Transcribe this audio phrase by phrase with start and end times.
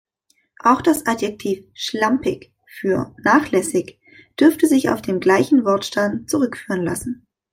[0.63, 3.99] Auch das Adjektiv „schlampig“ für „nachlässig“
[4.39, 7.27] dürfte sich auf den gleichen Wortstamm zurückführen lassen.